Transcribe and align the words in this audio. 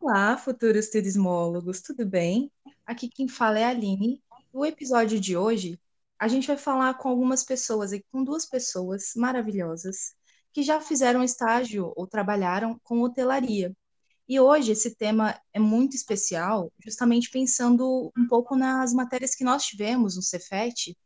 Olá, 0.00 0.36
futuros 0.38 0.88
turismólogos, 0.88 1.82
tudo 1.82 2.06
bem? 2.06 2.50
Aqui 2.86 3.08
quem 3.08 3.28
fala 3.28 3.58
é 3.58 3.64
a 3.64 3.70
Aline. 3.70 4.22
No 4.54 4.64
episódio 4.64 5.20
de 5.20 5.36
hoje, 5.36 5.78
a 6.18 6.28
gente 6.28 6.46
vai 6.46 6.56
falar 6.56 6.94
com 6.94 7.08
algumas 7.08 7.44
pessoas, 7.44 7.90
com 8.10 8.22
duas 8.22 8.46
pessoas 8.46 9.12
maravilhosas, 9.16 10.14
que 10.52 10.62
já 10.62 10.80
fizeram 10.80 11.22
estágio 11.22 11.92
ou 11.96 12.06
trabalharam 12.06 12.78
com 12.84 13.02
hotelaria. 13.02 13.76
E 14.28 14.38
hoje 14.38 14.72
esse 14.72 14.94
tema 14.94 15.38
é 15.52 15.58
muito 15.58 15.96
especial, 15.96 16.72
justamente 16.78 17.30
pensando 17.30 18.12
um 18.16 18.26
pouco 18.28 18.54
nas 18.54 18.94
matérias 18.94 19.34
que 19.34 19.44
nós 19.44 19.64
tivemos 19.64 20.16
no 20.16 20.22
Cefet, 20.22 20.96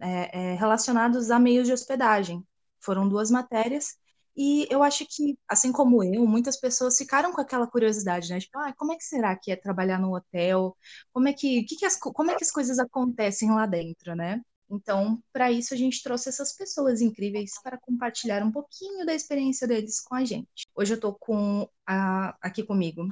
é, 0.00 0.52
é, 0.52 0.54
relacionados 0.54 1.30
a 1.30 1.38
meios 1.38 1.66
de 1.66 1.74
hospedagem. 1.74 2.42
Foram 2.80 3.06
duas 3.06 3.30
matérias 3.30 3.99
e 4.36 4.66
eu 4.70 4.82
acho 4.82 5.04
que, 5.06 5.38
assim 5.48 5.72
como 5.72 6.02
eu, 6.04 6.26
muitas 6.26 6.58
pessoas 6.58 6.96
ficaram 6.96 7.32
com 7.32 7.40
aquela 7.40 7.66
curiosidade, 7.66 8.28
né? 8.30 8.40
Tipo, 8.40 8.58
ah, 8.58 8.72
como 8.76 8.92
é 8.92 8.96
que 8.96 9.04
será 9.04 9.36
que 9.36 9.50
é 9.52 9.56
trabalhar 9.56 9.98
no 9.98 10.14
hotel? 10.14 10.76
Como 11.12 11.28
é 11.28 11.32
que, 11.32 11.64
que, 11.64 11.76
que 11.76 11.84
as, 11.86 11.96
como 11.96 12.30
é 12.30 12.36
que 12.36 12.44
as 12.44 12.50
coisas 12.50 12.78
acontecem 12.78 13.50
lá 13.50 13.66
dentro, 13.66 14.14
né? 14.14 14.40
Então, 14.70 15.20
para 15.32 15.50
isso, 15.50 15.74
a 15.74 15.76
gente 15.76 16.02
trouxe 16.02 16.28
essas 16.28 16.56
pessoas 16.56 17.00
incríveis 17.00 17.52
para 17.62 17.76
compartilhar 17.78 18.42
um 18.44 18.52
pouquinho 18.52 19.04
da 19.04 19.12
experiência 19.12 19.66
deles 19.66 20.00
com 20.00 20.14
a 20.14 20.24
gente. 20.24 20.68
Hoje 20.76 20.92
eu 20.92 20.96
estou 20.96 21.14
com 21.14 21.68
a, 21.84 22.36
aqui 22.40 22.62
comigo 22.62 23.08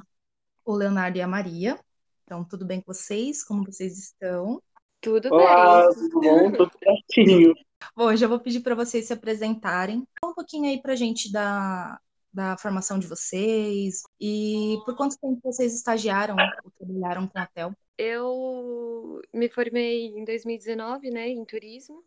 o 0.65 0.73
Leonardo 0.73 1.17
e 1.17 1.21
a 1.21 1.27
Maria. 1.27 1.77
Então, 2.23 2.45
tudo 2.45 2.65
bem 2.65 2.79
com 2.79 2.93
vocês? 2.93 3.43
Como 3.43 3.65
vocês 3.65 3.97
estão? 3.97 4.61
Tudo 5.01 5.33
Olá, 5.33 5.87
bem. 5.87 5.95
tudo 5.95 6.21
bom? 6.21 6.51
Tudo 6.51 6.71
certinho. 6.79 7.53
Bom, 7.95 8.15
já 8.15 8.27
vou 8.27 8.39
pedir 8.39 8.61
para 8.61 8.75
vocês 8.75 9.05
se 9.05 9.13
apresentarem. 9.13 10.07
Um 10.23 10.33
pouquinho 10.33 10.69
aí 10.69 10.81
para 10.81 10.93
a 10.93 10.95
gente 10.95 11.31
da, 11.31 11.99
da 12.33 12.57
formação 12.57 12.99
de 12.99 13.07
vocês 13.07 14.03
e 14.19 14.77
por 14.85 14.95
quanto 14.95 15.19
tempo 15.19 15.39
vocês 15.43 15.73
estagiaram 15.73 16.35
ou 16.35 16.71
trabalharam 16.71 17.27
com 17.27 17.39
hotel? 17.39 17.73
Eu 17.97 19.21
me 19.33 19.49
formei 19.49 20.07
em 20.07 20.23
2019, 20.23 21.09
né, 21.09 21.29
em 21.29 21.43
turismo. 21.43 22.03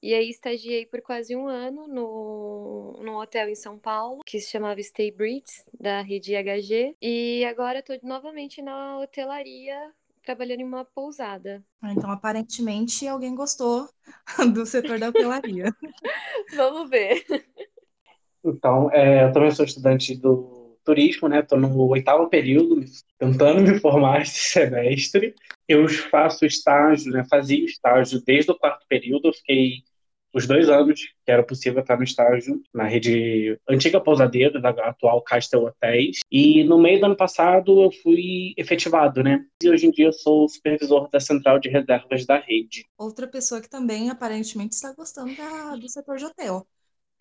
E 0.00 0.14
aí 0.14 0.30
estagiei 0.30 0.86
por 0.86 1.02
quase 1.02 1.34
um 1.34 1.48
ano 1.48 1.88
no, 1.88 3.00
num 3.02 3.16
hotel 3.16 3.48
em 3.48 3.54
São 3.56 3.76
Paulo, 3.76 4.22
que 4.24 4.38
se 4.38 4.48
chamava 4.48 4.80
Stay 4.80 5.10
Brits, 5.10 5.64
da 5.78 6.02
rede 6.02 6.34
HG. 6.36 6.96
E 7.02 7.44
agora 7.44 7.80
estou 7.80 7.98
novamente 8.04 8.62
na 8.62 8.98
hotelaria 8.98 9.92
trabalhando 10.28 10.60
em 10.60 10.64
uma 10.64 10.84
pousada. 10.84 11.64
Ah, 11.80 11.90
então, 11.90 12.10
aparentemente, 12.10 13.08
alguém 13.08 13.34
gostou 13.34 13.88
do 14.52 14.66
setor 14.66 14.98
da 14.98 15.08
hotelaria. 15.08 15.72
Vamos 16.54 16.90
ver. 16.90 17.24
Então, 18.44 18.90
é, 18.92 19.24
eu 19.24 19.32
também 19.32 19.50
sou 19.50 19.64
estudante 19.64 20.14
do 20.14 20.76
turismo, 20.84 21.28
né? 21.28 21.40
Estou 21.40 21.58
no 21.58 21.88
oitavo 21.88 22.28
período, 22.28 22.84
tentando 23.18 23.62
me 23.62 23.80
formar 23.80 24.20
esse 24.20 24.38
semestre. 24.38 25.34
Eu 25.66 25.88
faço 25.88 26.44
estágio, 26.44 27.10
né? 27.10 27.24
Fazia 27.30 27.64
estágio 27.64 28.22
desde 28.22 28.50
o 28.50 28.58
quarto 28.58 28.86
período. 28.86 29.28
Eu 29.28 29.32
fiquei 29.32 29.82
os 30.32 30.46
dois 30.46 30.68
anos 30.68 31.00
que 31.24 31.30
era 31.30 31.42
possível 31.42 31.80
estar 31.80 31.96
no 31.96 32.04
estágio 32.04 32.60
na 32.74 32.84
rede 32.84 33.58
antiga 33.68 34.00
Pousadeira, 34.00 34.60
da 34.60 34.70
atual 34.70 35.22
Castel 35.22 35.64
Hotéis. 35.64 36.18
E 36.30 36.64
no 36.64 36.78
meio 36.78 37.00
do 37.00 37.06
ano 37.06 37.16
passado 37.16 37.82
eu 37.82 37.90
fui 38.02 38.54
efetivado, 38.56 39.22
né? 39.22 39.44
E 39.62 39.68
hoje 39.68 39.86
em 39.86 39.90
dia 39.90 40.06
eu 40.06 40.12
sou 40.12 40.48
supervisor 40.48 41.08
da 41.10 41.20
central 41.20 41.58
de 41.58 41.68
reservas 41.68 42.26
da 42.26 42.38
rede. 42.38 42.84
Outra 42.96 43.26
pessoa 43.26 43.60
que 43.60 43.68
também 43.68 44.10
aparentemente 44.10 44.74
está 44.74 44.92
gostando 44.92 45.34
da, 45.36 45.76
do 45.76 45.88
setor 45.88 46.16
de 46.16 46.24
hotel. 46.24 46.66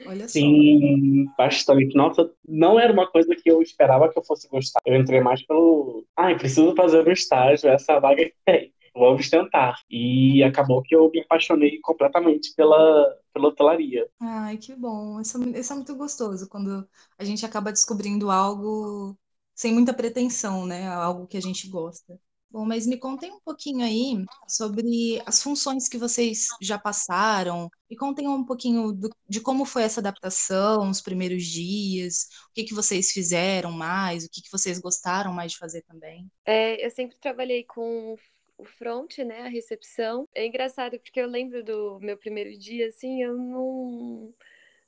Olha 0.06 0.28
Sim, 0.28 1.26
só. 1.26 1.34
bastante. 1.38 1.96
Nossa, 1.96 2.32
não 2.48 2.80
era 2.80 2.94
uma 2.94 3.10
coisa 3.10 3.36
que 3.36 3.50
eu 3.50 3.62
esperava 3.62 4.12
que 4.12 4.20
eu 4.20 4.24
fosse 4.24 4.48
gostar. 4.48 4.80
Eu 4.86 4.96
entrei 4.96 5.22
mais 5.22 5.44
pelo. 5.46 6.06
Ai, 6.16 6.38
preciso 6.38 6.76
fazer 6.76 7.08
um 7.08 7.12
estágio, 7.12 7.70
essa 7.70 8.00
vaga 8.00 8.24
que 8.24 8.36
tem 8.46 8.72
vamos 8.98 9.30
tentar. 9.30 9.76
E 9.90 10.44
acabou 10.44 10.82
que 10.82 10.96
eu 10.96 11.10
me 11.10 11.22
apaixonei 11.22 11.80
completamente 11.82 12.54
pela, 12.56 13.16
pela 13.34 13.50
hotelaria. 13.50 14.08
Ai, 14.20 14.58
que 14.58 14.76
bom. 14.76 15.20
Isso, 15.22 15.42
é 15.44 15.60
isso 15.60 15.74
é 15.74 15.76
muito 15.76 15.96
gostoso, 15.96 16.50
quando 16.50 16.88
a 17.18 17.24
gente 17.24 17.46
acaba 17.46 17.72
descobrindo 17.72 18.32
algo 18.32 19.18
sem 19.56 19.74
muita 19.74 19.94
pretensão, 19.94 20.66
né? 20.66 20.88
Algo 20.88 21.28
que 21.28 21.38
a 21.38 21.42
gente 21.42 21.68
gosta. 21.70 22.20
Bom, 22.50 22.66
mas 22.66 22.88
me 22.88 22.98
contem 22.98 23.32
um 23.32 23.42
pouquinho 23.42 23.84
aí 23.84 24.24
sobre 24.48 25.22
as 25.26 25.44
funções 25.44 25.90
que 25.90 25.98
vocês 25.98 26.48
já 26.62 26.80
passaram, 26.80 27.70
e 27.90 27.96
contem 27.96 28.28
um 28.28 28.46
pouquinho 28.46 28.94
do, 28.94 29.10
de 29.28 29.42
como 29.42 29.66
foi 29.66 29.84
essa 29.84 30.00
adaptação, 30.00 30.90
os 30.90 31.02
primeiros 31.02 31.44
dias, 31.44 32.30
o 32.50 32.54
que, 32.54 32.64
que 32.64 32.74
vocês 32.74 33.12
fizeram 33.12 33.72
mais, 33.72 34.24
o 34.24 34.30
que, 34.32 34.42
que 34.42 34.52
vocês 34.52 34.80
gostaram 34.80 35.34
mais 35.34 35.52
de 35.52 35.58
fazer 35.58 35.82
também. 35.84 36.30
É, 36.46 36.86
eu 36.86 36.90
sempre 36.90 37.18
trabalhei 37.20 37.66
com 37.66 38.16
o 38.58 38.66
front, 38.66 39.20
né, 39.20 39.42
a 39.42 39.48
recepção. 39.50 40.28
É 40.34 40.46
engraçado 40.46 41.00
porque 41.00 41.20
eu 41.20 41.28
lembro 41.28 41.64
do 41.64 42.00
meu 42.00 42.18
primeiro 42.18 42.58
dia, 42.58 42.88
assim, 42.88 43.22
eu 43.24 43.36
não 43.38 44.34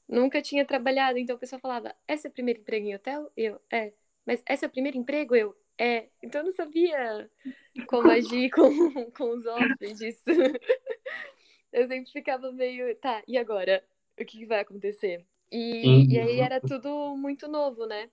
nunca 0.07 0.41
tinha 0.41 0.65
trabalhado, 0.65 1.19
então 1.19 1.35
o 1.35 1.39
pessoal 1.39 1.59
falava: 1.61 1.95
"Esse 2.07 2.27
é 2.27 2.29
o 2.29 2.33
primeiro 2.33 2.61
emprego 2.61 2.87
em 2.87 2.95
hotel?" 2.95 3.31
Eu: 3.37 3.61
"É". 3.71 3.93
"Mas 4.25 4.43
esse 4.49 4.65
é 4.65 4.67
o 4.67 4.71
primeiro 4.71 4.97
emprego?" 4.97 5.35
Eu: 5.35 5.55
"É". 5.77 6.09
Então 6.23 6.41
eu 6.41 6.45
não 6.45 6.51
sabia 6.53 7.29
como 7.87 8.09
agir 8.09 8.49
com 8.51 9.11
com 9.11 9.29
os 9.31 9.45
hóspedes. 9.45 10.23
eu 11.71 11.87
sempre 11.87 12.11
ficava 12.11 12.51
meio, 12.51 12.95
tá, 12.97 13.23
e 13.27 13.37
agora? 13.37 13.83
O 14.19 14.25
que 14.25 14.45
vai 14.45 14.59
acontecer? 14.61 15.25
E, 15.51 16.05
e 16.09 16.19
aí 16.19 16.39
era 16.39 16.59
tudo 16.59 17.15
muito 17.15 17.47
novo, 17.47 17.85
né? 17.85 18.09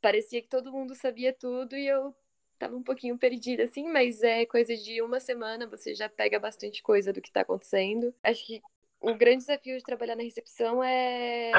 Parecia 0.00 0.40
que 0.40 0.48
todo 0.48 0.72
mundo 0.72 0.94
sabia 0.94 1.32
tudo 1.32 1.76
e 1.76 1.86
eu 1.86 2.14
tava 2.58 2.76
um 2.76 2.82
pouquinho 2.82 3.16
perdida, 3.16 3.64
assim, 3.64 3.86
mas 3.88 4.22
é 4.22 4.44
coisa 4.44 4.76
de 4.76 5.00
uma 5.00 5.20
semana, 5.20 5.66
você 5.66 5.94
já 5.94 6.08
pega 6.08 6.38
bastante 6.38 6.82
coisa 6.82 7.12
do 7.12 7.20
que 7.20 7.30
tá 7.30 7.42
acontecendo. 7.42 8.12
Acho 8.22 8.44
que 8.46 8.60
o 9.00 9.14
grande 9.14 9.38
desafio 9.38 9.76
de 9.76 9.82
trabalhar 9.84 10.16
na 10.16 10.22
recepção 10.22 10.82
é, 10.82 11.52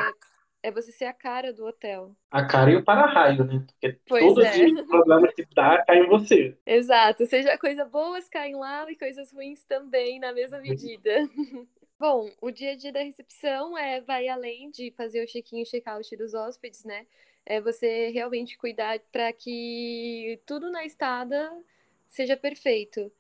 é 0.62 0.72
você 0.72 0.92
ser 0.92 1.06
a 1.06 1.14
cara 1.14 1.54
do 1.54 1.66
hotel. 1.66 2.16
A 2.30 2.46
cara 2.46 2.72
e 2.72 2.76
o 2.76 2.84
para-raio, 2.84 3.46
né? 3.46 3.66
Porque 3.66 4.00
pois 4.06 4.24
todos 4.24 4.46
é. 4.46 4.66
os 4.66 4.88
problemas 4.88 5.34
que 5.34 5.46
dá 5.56 5.84
caem 5.86 6.04
em 6.04 6.10
você. 6.10 6.58
Exato. 6.66 7.26
Seja 7.26 7.58
coisas 7.58 7.90
boas 7.90 8.28
caem 8.28 8.56
lá 8.56 8.90
e 8.92 8.96
coisas 8.96 9.32
ruins 9.32 9.64
também, 9.64 10.20
na 10.20 10.34
mesma 10.34 10.60
medida. 10.60 11.12
Bom, 12.00 12.30
o 12.42 12.50
dia 12.50 12.72
a 12.72 12.78
dia 12.78 12.94
da 12.94 13.02
recepção 13.02 13.78
é 13.78 14.00
vai 14.00 14.30
além 14.30 14.70
de 14.72 14.92
fazer 14.92 15.22
o 15.22 15.28
check-in 15.28 15.62
e 15.62 15.66
check-out 15.66 16.16
dos 16.16 16.34
hóspedes, 16.34 16.86
né? 16.86 17.06
É 17.46 17.62
você 17.62 18.10
realmente 18.10 18.58
cuidar 18.58 19.00
para 19.12 19.32
que 19.34 20.40
tudo 20.46 20.70
na 20.72 20.86
estada 20.86 21.52
seja 22.08 22.38
perfeito. 22.38 23.12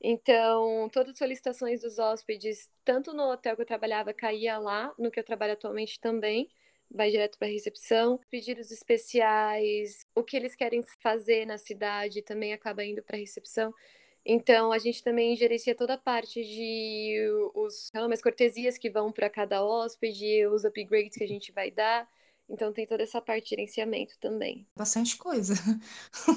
Então, 0.00 0.88
todas 0.92 1.12
as 1.12 1.18
solicitações 1.18 1.80
dos 1.82 1.98
hóspedes, 1.98 2.68
tanto 2.84 3.14
no 3.14 3.30
hotel 3.30 3.54
que 3.54 3.62
eu 3.62 3.66
trabalhava, 3.66 4.12
caía 4.12 4.58
lá, 4.58 4.92
no 4.98 5.10
que 5.10 5.20
eu 5.20 5.24
trabalho 5.24 5.52
atualmente 5.52 6.00
também, 6.00 6.50
vai 6.90 7.10
direto 7.10 7.38
para 7.38 7.48
a 7.48 7.50
recepção. 7.50 8.18
Pedidos 8.30 8.70
especiais, 8.72 10.04
o 10.14 10.24
que 10.24 10.36
eles 10.36 10.54
querem 10.56 10.82
fazer 11.00 11.46
na 11.46 11.56
cidade 11.56 12.20
também 12.22 12.52
acaba 12.52 12.84
indo 12.84 13.02
para 13.02 13.16
a 13.16 13.20
recepção. 13.20 13.72
Então, 14.24 14.72
a 14.72 14.78
gente 14.78 15.02
também 15.02 15.36
gerencia 15.36 15.74
toda 15.74 15.94
a 15.94 15.98
parte 15.98 16.44
de 16.44 17.18
os, 17.54 17.90
as 17.94 18.22
cortesias 18.22 18.78
que 18.78 18.90
vão 18.90 19.10
para 19.12 19.30
cada 19.30 19.64
hóspede, 19.64 20.46
os 20.46 20.64
upgrades 20.64 21.16
que 21.16 21.24
a 21.24 21.28
gente 21.28 21.52
vai 21.52 21.70
dar. 21.70 22.08
Então 22.48 22.72
tem 22.72 22.86
toda 22.86 23.02
essa 23.02 23.20
parte 23.20 23.44
de 23.44 23.50
gerenciamento 23.50 24.14
também. 24.20 24.66
Bastante 24.76 25.16
coisa. 25.16 25.54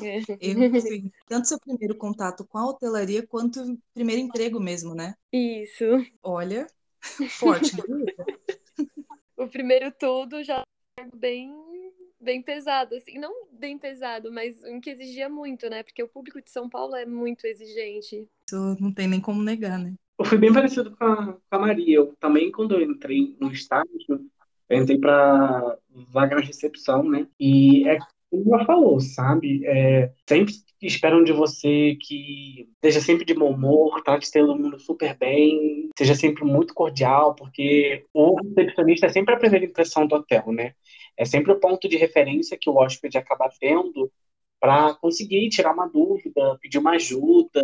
É. 0.01 0.19
Eu, 0.39 0.75
assim, 0.75 1.09
tanto 1.27 1.47
seu 1.47 1.59
primeiro 1.59 1.95
contato 1.95 2.45
com 2.45 2.57
a 2.57 2.67
hotelaria 2.67 3.25
quanto 3.25 3.61
o 3.61 3.77
primeiro 3.93 4.21
emprego 4.21 4.59
mesmo, 4.59 4.95
né? 4.95 5.15
Isso. 5.31 5.83
Olha, 6.23 6.67
forte. 7.29 7.71
o 9.37 9.47
primeiro 9.47 9.91
tudo 9.91 10.43
já 10.43 10.63
é 10.97 11.05
bem 11.15 11.53
bem 12.19 12.41
pesado, 12.41 12.95
assim, 12.95 13.19
não 13.19 13.47
bem 13.51 13.77
pesado, 13.77 14.31
mas 14.31 14.61
um 14.63 14.81
que 14.81 14.89
exigia 14.89 15.29
muito, 15.29 15.69
né? 15.69 15.83
Porque 15.83 16.01
o 16.01 16.07
público 16.07 16.41
de 16.41 16.49
São 16.49 16.67
Paulo 16.67 16.95
é 16.95 17.05
muito 17.05 17.45
exigente. 17.45 18.27
Isso 18.49 18.77
não 18.79 18.91
tem 18.91 19.07
nem 19.07 19.21
como 19.21 19.43
negar, 19.43 19.77
né? 19.77 19.93
Eu 20.17 20.25
fui 20.25 20.37
bem 20.37 20.51
parecido 20.51 20.95
com 20.95 21.03
a, 21.03 21.33
com 21.33 21.41
a 21.51 21.59
Maria. 21.59 21.97
Eu 21.97 22.15
também, 22.19 22.51
quando 22.51 22.73
eu 22.73 22.81
entrei 22.81 23.35
no 23.39 23.51
estágio, 23.51 23.89
eu 24.69 24.81
entrei 24.81 24.97
para 24.97 25.77
vaga 26.11 26.35
na 26.35 26.41
recepção, 26.41 27.03
né? 27.03 27.27
E 27.39 27.87
é 27.87 27.97
como 28.29 28.55
ela 28.55 28.65
falou, 28.65 28.99
sabe? 28.99 29.65
É, 29.65 30.11
sempre 30.27 30.53
esperam 30.81 31.23
de 31.23 31.31
você 31.31 31.97
que 32.01 32.67
esteja 32.75 33.01
sempre 33.01 33.25
de 33.25 33.33
bom 33.33 33.51
humor, 33.51 34.01
trate 34.03 34.31
todo 34.31 34.57
mundo 34.57 34.79
super 34.79 35.17
bem, 35.17 35.89
seja 35.97 36.15
sempre 36.15 36.43
muito 36.43 36.73
cordial, 36.73 37.35
porque 37.35 38.03
o 38.13 38.35
recepcionista 38.55 39.07
é 39.07 39.09
sempre 39.09 39.33
a 39.33 39.39
primeira 39.39 39.65
impressão 39.65 40.05
do 40.05 40.15
hotel, 40.15 40.51
né? 40.51 40.73
É 41.17 41.25
sempre 41.25 41.51
o 41.51 41.59
ponto 41.59 41.87
de 41.87 41.97
referência 41.97 42.57
que 42.59 42.69
o 42.69 42.75
hóspede 42.75 43.17
acaba 43.17 43.49
tendo 43.59 44.11
para 44.59 44.93
conseguir 44.95 45.49
tirar 45.49 45.73
uma 45.73 45.87
dúvida, 45.87 46.57
pedir 46.59 46.77
uma 46.77 46.91
ajuda, 46.91 47.61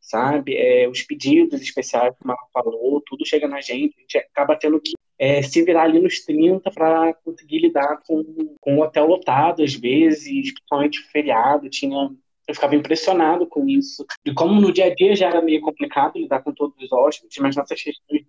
sabe? 0.00 0.56
É, 0.56 0.88
os 0.88 1.02
pedidos 1.02 1.60
especiais, 1.60 2.14
como 2.18 2.32
ela 2.32 2.48
falou, 2.52 3.02
tudo 3.06 3.26
chega 3.26 3.46
na 3.46 3.60
gente, 3.60 3.94
a 3.96 4.00
gente 4.00 4.18
acaba 4.18 4.56
tendo 4.56 4.80
que 4.80 4.92
é, 5.22 5.40
se 5.40 5.62
virar 5.62 5.84
ali 5.84 6.00
nos 6.00 6.18
30 6.24 6.68
para 6.72 7.14
conseguir 7.14 7.60
lidar 7.60 8.00
com, 8.04 8.24
com 8.60 8.76
o 8.76 8.82
hotel 8.82 9.06
lotado, 9.06 9.62
às 9.62 9.72
vezes, 9.72 10.52
principalmente 10.52 11.00
feriado, 11.12 11.70
tinha 11.70 12.10
eu 12.48 12.54
ficava 12.56 12.74
impressionado 12.74 13.46
com 13.46 13.68
isso. 13.68 14.04
De 14.24 14.34
como 14.34 14.60
no 14.60 14.72
dia 14.72 14.86
a 14.86 14.94
dia 14.94 15.14
já 15.14 15.28
era 15.28 15.40
meio 15.40 15.60
complicado 15.60 16.18
lidar 16.18 16.42
com 16.42 16.52
todos 16.52 16.76
os 16.82 16.92
hóspedes, 16.92 17.38
mas 17.38 17.54
nessas 17.54 17.80
questões 17.80 18.21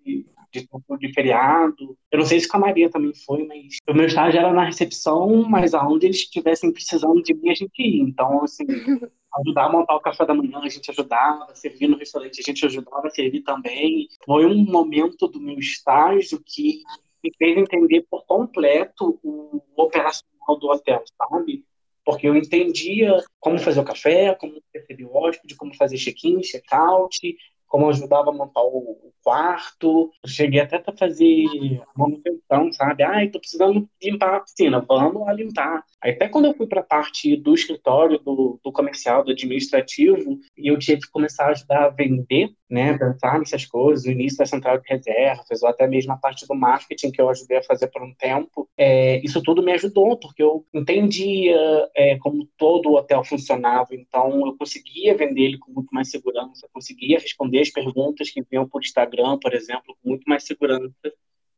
de, 0.53 0.61
de, 0.61 0.97
de 1.00 1.13
feriado. 1.13 1.97
Eu 2.11 2.19
não 2.19 2.25
sei 2.25 2.39
se 2.39 2.47
com 2.47 2.57
a 2.57 2.59
Maria 2.59 2.89
também 2.89 3.13
foi, 3.25 3.45
mas 3.45 3.77
o 3.89 3.94
meu 3.94 4.05
estágio 4.05 4.39
era 4.39 4.53
na 4.53 4.65
recepção, 4.65 5.44
mas 5.50 5.73
aonde 5.73 6.05
eles 6.05 6.17
estivessem 6.17 6.71
precisando 6.71 7.21
de 7.23 7.33
mim, 7.33 7.50
a 7.50 7.55
gente 7.55 7.81
ia. 7.81 8.03
Então, 8.03 8.44
assim, 8.44 8.65
ajudar 9.41 9.65
a 9.65 9.71
montar 9.71 9.95
o 9.95 10.01
café 10.01 10.25
da 10.25 10.33
manhã, 10.33 10.59
a 10.59 10.69
gente 10.69 10.89
ajudava, 10.91 11.53
servir 11.55 11.88
no 11.88 11.97
restaurante, 11.97 12.39
a 12.39 12.44
gente 12.44 12.65
ajudava 12.65 13.07
a 13.07 13.11
servir 13.11 13.41
também. 13.41 14.07
Foi 14.25 14.45
um 14.45 14.63
momento 14.63 15.27
do 15.27 15.39
meu 15.39 15.57
estágio 15.57 16.41
que 16.45 16.81
me 17.23 17.31
fez 17.38 17.57
entender 17.57 18.06
por 18.09 18.25
completo 18.25 19.19
o 19.23 19.61
operacional 19.75 20.59
do 20.59 20.67
hotel, 20.67 21.03
sabe? 21.17 21.65
Porque 22.06 22.27
eu 22.27 22.35
entendia 22.35 23.17
como 23.39 23.57
fazer 23.57 23.79
o 23.79 23.85
café, 23.85 24.35
como 24.35 24.61
receber 24.73 25.06
o 25.06 25.15
hóspede, 25.15 25.56
como 25.56 25.73
fazer 25.73 25.97
check-in, 25.97 26.41
check-out, 26.41 27.17
como 27.73 27.89
ajudava 27.89 28.29
a 28.29 28.33
montar 28.33 28.61
o, 28.61 29.11
quarto. 29.23 30.11
cheguei 30.27 30.59
até 30.59 30.83
a 30.85 30.93
fazer 30.95 31.47
manutenção, 31.97 32.71
sabe? 32.73 33.03
Ai, 33.03 33.29
tô 33.29 33.39
precisando 33.39 33.89
limpar 34.03 34.35
a 34.35 34.39
piscina, 34.41 34.79
vamos 34.87 35.25
lá 35.25 35.33
limpar. 35.33 35.83
Até 35.99 36.27
quando 36.27 36.45
eu 36.45 36.53
fui 36.53 36.67
para 36.67 36.81
a 36.81 36.85
parte 36.85 37.35
do 37.37 37.53
escritório, 37.53 38.19
do, 38.19 38.59
do 38.63 38.71
comercial, 38.71 39.23
do 39.23 39.31
administrativo, 39.31 40.37
e 40.57 40.67
eu 40.67 40.77
tive 40.77 41.01
que 41.01 41.09
começar 41.11 41.45
a 41.45 41.51
ajudar 41.51 41.85
a 41.85 41.89
vender, 41.89 42.49
né, 42.73 42.97
pensar 42.97 43.37
nessas 43.37 43.65
coisas, 43.67 44.05
o 44.05 44.11
início 44.11 44.39
da 44.39 44.47
central 44.47 44.79
de 44.79 44.89
reservas, 44.89 45.61
ou 45.61 45.69
até 45.69 45.87
mesmo 45.87 46.11
a 46.11 46.17
parte 46.17 46.47
do 46.47 46.55
marketing 46.55 47.11
que 47.11 47.21
eu 47.21 47.29
ajudei 47.29 47.57
a 47.59 47.63
fazer 47.63 47.87
por 47.87 48.01
um 48.01 48.11
tempo, 48.15 48.67
é, 48.75 49.23
isso 49.23 49.43
tudo 49.43 49.61
me 49.61 49.71
ajudou, 49.73 50.17
porque 50.17 50.41
eu 50.41 50.65
entendia 50.73 51.55
é, 51.95 52.17
como 52.17 52.49
todo 52.57 52.89
o 52.89 52.95
hotel 52.95 53.23
funcionava, 53.23 53.89
então 53.91 54.47
eu 54.47 54.57
conseguia 54.57 55.15
vender 55.15 55.43
ele 55.43 55.59
com 55.59 55.71
muito 55.71 55.89
mais 55.91 56.09
segurança, 56.09 56.67
conseguia 56.73 57.19
responder 57.19 57.59
as 57.61 57.69
perguntas 57.69 58.31
que 58.31 58.41
vinham 58.41 58.67
por 58.67 58.81
Instagram, 58.81 59.37
por 59.37 59.53
exemplo, 59.53 59.95
com 60.01 60.09
muito 60.09 60.23
mais 60.27 60.43
segurança 60.43 60.91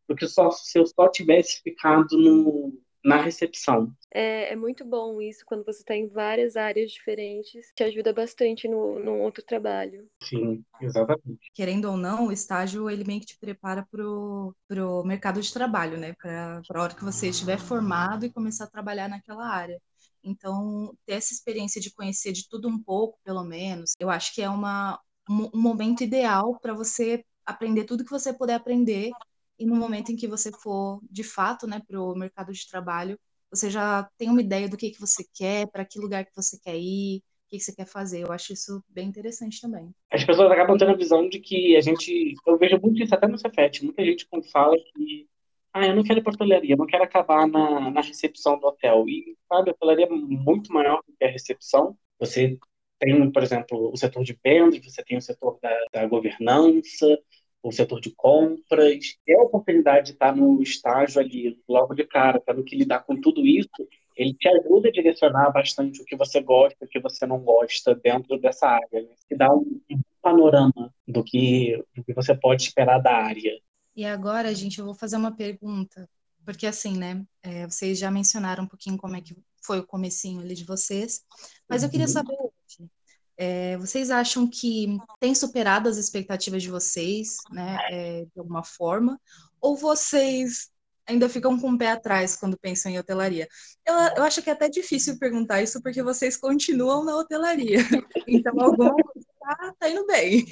do 0.08 0.16
que 0.16 0.28
só, 0.28 0.52
se 0.52 0.78
eu 0.78 0.86
só 0.86 1.08
tivesse 1.08 1.62
ficado 1.64 2.18
no, 2.18 2.74
na 3.06 3.22
recepção. 3.22 3.94
É, 4.12 4.54
é, 4.54 4.56
muito 4.56 4.84
bom 4.84 5.22
isso 5.22 5.46
quando 5.46 5.64
você 5.64 5.80
está 5.80 5.96
em 5.96 6.08
várias 6.08 6.56
áreas 6.56 6.90
diferentes, 6.92 7.72
te 7.76 7.84
ajuda 7.84 8.12
bastante 8.12 8.68
no, 8.68 8.98
no 8.98 9.20
outro 9.20 9.44
trabalho. 9.44 10.10
Sim, 10.24 10.66
exatamente. 10.82 11.52
Querendo 11.54 11.86
ou 11.86 11.98
não, 11.98 12.28
o 12.28 12.32
estágio 12.32 12.90
ele 12.90 13.04
meio 13.04 13.20
que 13.20 13.28
te 13.28 13.38
prepara 13.38 13.88
para 13.92 14.04
o 14.04 15.04
mercado 15.04 15.40
de 15.40 15.54
trabalho, 15.54 15.98
né? 16.00 16.14
Para 16.14 16.62
a 16.74 16.82
hora 16.82 16.96
que 16.96 17.04
você 17.04 17.30
estiver 17.30 17.60
formado 17.60 18.26
e 18.26 18.34
começar 18.34 18.64
a 18.64 18.70
trabalhar 18.70 19.08
naquela 19.08 19.48
área. 19.48 19.80
Então, 20.24 20.98
ter 21.06 21.14
essa 21.14 21.32
experiência 21.32 21.80
de 21.80 21.94
conhecer 21.94 22.32
de 22.32 22.50
tudo 22.50 22.68
um 22.68 22.82
pouco, 22.82 23.20
pelo 23.24 23.44
menos, 23.44 23.92
eu 24.00 24.10
acho 24.10 24.34
que 24.34 24.42
é 24.42 24.50
uma, 24.50 25.00
um, 25.30 25.50
um 25.54 25.62
momento 25.62 26.04
ideal 26.04 26.58
para 26.60 26.74
você 26.74 27.24
aprender 27.46 27.84
tudo 27.84 28.04
que 28.04 28.10
você 28.10 28.34
puder 28.34 28.56
aprender 28.56 29.12
e 29.58 29.66
no 29.66 29.76
momento 29.76 30.12
em 30.12 30.16
que 30.16 30.28
você 30.28 30.52
for, 30.52 31.00
de 31.10 31.24
fato, 31.24 31.68
né, 31.68 31.82
para 31.88 32.02
o 32.02 32.16
mercado 32.16 32.52
de 32.52 32.70
trabalho, 32.70 33.18
você 33.50 33.70
já 33.70 34.10
tem 34.18 34.30
uma 34.30 34.42
ideia 34.42 34.68
do 34.68 34.78
que, 34.78 34.92
que 34.92 35.00
você 35.00 35.26
quer, 35.34 35.68
para 35.68 35.86
que 35.86 36.00
lugar 36.00 36.26
que 36.26 36.36
você 36.36 36.60
quer 36.60 36.78
ir, 36.78 37.20
o 37.20 37.50
que, 37.50 37.58
que 37.58 37.64
você 37.64 37.74
quer 37.74 37.86
fazer. 37.86 38.24
Eu 38.24 38.32
acho 38.32 38.54
isso 38.54 38.84
bem 38.90 39.08
interessante 39.08 39.62
também. 39.62 39.94
As 40.12 40.24
pessoas 40.24 40.52
acabam 40.52 40.78
tendo 40.78 40.92
a 40.92 40.98
visão 40.98 41.30
de 41.30 41.40
que 41.40 41.76
a 41.76 41.82
gente. 41.82 42.34
Eu 42.46 42.58
vejo 42.58 42.80
muito 42.82 43.02
isso 43.02 43.14
até 43.14 43.28
no 43.28 43.38
Cefet. 43.38 43.84
Muita 43.84 44.04
gente 44.04 44.28
fala 44.52 44.76
que. 44.78 45.28
Ah, 45.74 45.88
eu 45.88 45.96
não 45.96 46.04
quero 46.04 46.20
ir 46.20 46.24
para 46.24 46.34
hotelaria, 46.34 46.74
eu 46.74 46.78
não 46.78 46.86
quero 46.86 47.04
acabar 47.04 47.46
na, 47.48 47.92
na 47.92 48.02
recepção 48.02 48.58
do 48.58 48.66
hotel. 48.66 49.08
E, 49.10 49.38
sabe, 49.48 49.70
a 49.70 49.74
hotelaria 49.74 50.06
é 50.06 50.10
muito 50.10 50.72
maior 50.72 51.02
do 51.06 51.14
que 51.18 51.26
a 51.26 51.30
recepção. 51.30 51.98
Você 52.18 52.58
tem, 52.98 53.30
por 53.30 53.44
exemplo, 53.44 53.92
o 53.92 53.98
setor 53.98 54.24
de 54.24 54.40
vendas, 54.42 54.80
você 54.80 55.04
tem 55.04 55.18
o 55.18 55.22
setor 55.22 55.60
da, 55.62 55.78
da 55.92 56.08
governança, 56.08 57.20
o 57.68 57.72
setor 57.72 58.00
de 58.00 58.12
compras, 58.12 59.18
ter 59.26 59.36
a 59.36 59.42
oportunidade 59.42 60.08
de 60.08 60.12
estar 60.12 60.36
no 60.36 60.62
estágio 60.62 61.20
ali, 61.20 61.60
logo 61.68 61.96
de 61.96 62.06
cara, 62.06 62.40
tendo 62.40 62.64
que 62.64 62.76
lidar 62.76 63.00
com 63.00 63.20
tudo 63.20 63.46
isso, 63.46 63.88
ele 64.16 64.36
te 64.36 64.48
ajuda 64.48 64.90
a 64.90 64.92
direcionar 64.92 65.52
bastante 65.52 66.00
o 66.00 66.06
que 66.06 66.16
você 66.16 66.42
gosta, 66.42 66.86
o 66.86 66.88
que 66.88 67.00
você 67.00 67.26
não 67.26 67.40
gosta 67.40 67.96
dentro 67.96 68.40
dessa 68.40 68.68
área. 68.68 69.02
Né? 69.02 69.10
Te 69.28 69.36
dá 69.36 69.52
um, 69.52 69.82
um 69.90 70.00
panorama 70.22 70.94
do 71.08 71.24
que, 71.24 71.84
do 71.96 72.04
que 72.04 72.14
você 72.14 72.36
pode 72.36 72.62
esperar 72.62 73.00
da 73.00 73.12
área. 73.12 73.60
E 73.96 74.06
agora, 74.06 74.54
gente, 74.54 74.78
eu 74.78 74.86
vou 74.86 74.94
fazer 74.94 75.18
uma 75.18 75.36
pergunta, 75.36 76.08
porque 76.46 76.68
assim, 76.68 76.96
né, 76.98 77.26
é, 77.42 77.66
vocês 77.66 77.98
já 77.98 78.12
mencionaram 78.12 78.66
um 78.66 78.68
pouquinho 78.68 78.98
como 78.98 79.16
é 79.16 79.22
que 79.22 79.36
foi 79.66 79.80
o 79.80 79.88
comecinho 79.88 80.40
ali 80.40 80.54
de 80.54 80.66
vocês, 80.66 81.26
mas 81.68 81.82
eu 81.82 81.90
queria 81.90 82.06
uhum. 82.06 82.12
saber 82.12 82.36
hoje, 82.40 82.90
é, 83.38 83.78
vocês 83.78 84.10
acham 84.10 84.48
que 84.48 84.98
tem 85.20 85.36
superado 85.36 85.90
as 85.90 85.98
expectativas 85.98 86.64
de 86.64 86.70
vocês, 86.70 87.38
né, 87.52 87.78
é, 87.90 88.26
de 88.26 88.40
alguma 88.40 88.64
forma? 88.64 89.20
Ou 89.60 89.76
vocês 89.76 90.70
ainda 91.08 91.30
ficam 91.30 91.60
com 91.60 91.72
o 91.72 91.78
pé 91.78 91.92
atrás 91.92 92.36
quando 92.36 92.58
pensam 92.58 92.92
em 92.92 93.00
hotelaria? 93.00 93.48
Eu, 93.86 93.94
eu 94.18 94.24
acho 94.24 94.42
que 94.42 94.50
é 94.50 94.54
até 94.54 94.70
difícil 94.70 95.20
perguntar 95.20 95.62
isso 95.62 95.82
porque 95.82 96.02
vocês 96.02 96.38
continuam 96.38 97.04
na 97.04 97.16
hotelaria. 97.16 97.80
Então, 98.28 98.60
alguma 98.60 98.92
coisa 98.92 99.28
tá, 99.40 99.76
tá 99.80 99.90
indo 99.90 100.06
bem. 100.08 100.44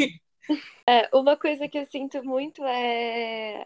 É, 0.87 1.09
uma 1.13 1.35
coisa 1.35 1.67
que 1.67 1.77
eu 1.77 1.85
sinto 1.85 2.23
muito 2.23 2.63
é 2.65 3.65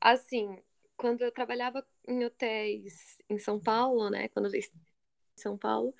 assim, 0.00 0.58
quando 0.96 1.22
eu 1.22 1.32
trabalhava 1.32 1.84
em 2.06 2.24
hotéis 2.24 3.18
em 3.28 3.38
São 3.38 3.58
Paulo, 3.58 4.10
né? 4.10 4.28
Quando 4.28 4.46
eu 4.46 4.58
em 4.58 4.62
São 5.36 5.56
Paulo, 5.56 5.94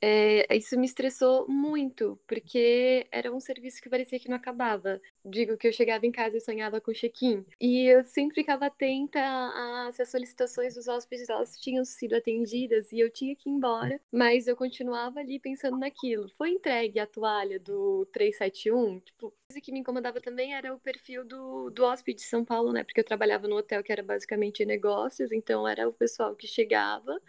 é, 0.00 0.56
isso 0.56 0.78
me 0.78 0.86
estressou 0.86 1.46
muito, 1.48 2.18
porque 2.26 3.06
era 3.10 3.32
um 3.32 3.40
serviço 3.40 3.80
que 3.82 3.88
parecia 3.88 4.18
que 4.18 4.28
não 4.28 4.36
acabava. 4.36 5.00
Digo 5.24 5.56
que 5.56 5.66
eu 5.66 5.72
chegava 5.72 6.06
em 6.06 6.12
casa 6.12 6.36
e 6.36 6.40
sonhava 6.40 6.80
com 6.80 6.92
check-in. 6.92 7.44
E 7.60 7.86
eu 7.86 8.04
sempre 8.04 8.36
ficava 8.36 8.66
atenta 8.66 9.20
a 9.20 9.90
se 9.92 10.02
as 10.02 10.10
solicitações 10.10 10.74
dos 10.74 10.88
hóspedes 10.88 11.28
elas 11.28 11.58
tinham 11.58 11.84
sido 11.84 12.14
atendidas 12.14 12.92
e 12.92 13.00
eu 13.00 13.10
tinha 13.10 13.34
que 13.34 13.48
ir 13.48 13.52
embora, 13.52 14.00
mas 14.12 14.46
eu 14.46 14.56
continuava 14.56 15.20
ali 15.20 15.38
pensando 15.38 15.78
naquilo. 15.78 16.28
Foi 16.36 16.50
entregue 16.50 16.98
a 16.98 17.06
toalha 17.06 17.58
do 17.58 18.06
371, 18.12 19.00
tipo, 19.00 19.32
coisa 19.48 19.60
que 19.60 19.72
me 19.72 19.80
incomodava 19.80 20.20
também 20.20 20.54
era 20.54 20.74
o 20.74 20.78
perfil 20.78 21.24
do, 21.24 21.70
do 21.70 21.84
hóspede 21.84 22.18
de 22.18 22.24
São 22.24 22.44
Paulo, 22.44 22.72
né? 22.72 22.84
Porque 22.84 23.00
eu 23.00 23.04
trabalhava 23.04 23.48
no 23.48 23.56
hotel 23.56 23.82
que 23.82 23.92
era 23.92 24.02
basicamente 24.02 24.64
negócios, 24.64 25.32
então 25.32 25.66
era 25.66 25.88
o 25.88 25.92
pessoal 25.92 26.34
que 26.34 26.46
chegava 26.46 27.20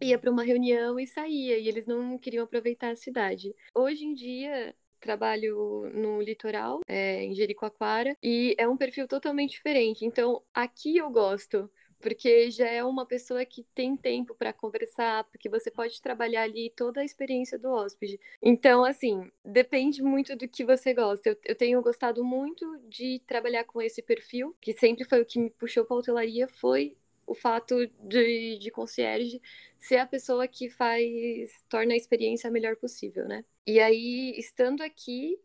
ia 0.00 0.18
para 0.18 0.30
uma 0.30 0.42
reunião 0.42 0.98
e 0.98 1.06
saía, 1.06 1.58
e 1.58 1.68
eles 1.68 1.86
não 1.86 2.18
queriam 2.18 2.44
aproveitar 2.44 2.90
a 2.90 2.96
cidade. 2.96 3.54
Hoje 3.74 4.04
em 4.04 4.14
dia, 4.14 4.74
trabalho 5.00 5.90
no 5.94 6.20
litoral, 6.20 6.80
é, 6.86 7.22
em 7.24 7.34
Jericoacoara, 7.34 8.16
e 8.22 8.54
é 8.58 8.68
um 8.68 8.76
perfil 8.76 9.06
totalmente 9.06 9.52
diferente. 9.52 10.04
Então, 10.04 10.42
aqui 10.54 10.96
eu 10.96 11.10
gosto, 11.10 11.70
porque 12.00 12.50
já 12.50 12.68
é 12.68 12.82
uma 12.82 13.06
pessoa 13.06 13.44
que 13.44 13.64
tem 13.74 13.96
tempo 13.96 14.34
para 14.34 14.52
conversar, 14.52 15.24
porque 15.24 15.48
você 15.48 15.70
pode 15.70 16.02
trabalhar 16.02 16.42
ali 16.42 16.70
toda 16.76 17.00
a 17.00 17.04
experiência 17.04 17.58
do 17.58 17.70
hóspede. 17.70 18.18
Então, 18.42 18.84
assim, 18.84 19.30
depende 19.44 20.02
muito 20.02 20.34
do 20.36 20.48
que 20.48 20.64
você 20.64 20.92
gosta. 20.92 21.28
Eu, 21.30 21.36
eu 21.44 21.54
tenho 21.54 21.80
gostado 21.80 22.24
muito 22.24 22.78
de 22.88 23.20
trabalhar 23.26 23.64
com 23.64 23.80
esse 23.80 24.02
perfil, 24.02 24.56
que 24.60 24.72
sempre 24.72 25.04
foi 25.04 25.22
o 25.22 25.26
que 25.26 25.38
me 25.38 25.50
puxou 25.50 25.84
para 25.84 25.96
a 25.96 26.00
hotelaria, 26.00 26.48
foi 26.48 26.96
o 27.26 27.34
fato 27.34 27.86
de, 28.00 28.58
de 28.58 28.70
concierge 28.70 29.40
ser 29.78 29.96
a 29.96 30.06
pessoa 30.06 30.46
que 30.46 30.68
faz, 30.68 31.50
torna 31.68 31.94
a 31.94 31.96
experiência 31.96 32.48
a 32.48 32.52
melhor 32.52 32.76
possível, 32.76 33.26
né? 33.26 33.44
E 33.66 33.80
aí, 33.80 34.34
estando 34.36 34.82
aqui, 34.82 35.38